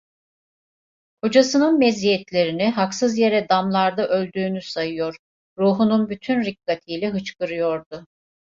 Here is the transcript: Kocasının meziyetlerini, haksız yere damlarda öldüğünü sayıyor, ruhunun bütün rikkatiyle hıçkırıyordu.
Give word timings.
Kocasının 1.21 1.77
meziyetlerini, 1.77 2.69
haksız 2.71 3.17
yere 3.17 3.49
damlarda 3.49 4.07
öldüğünü 4.07 4.61
sayıyor, 4.61 5.15
ruhunun 5.57 6.09
bütün 6.09 6.43
rikkatiyle 6.43 7.09
hıçkırıyordu. 7.09 8.05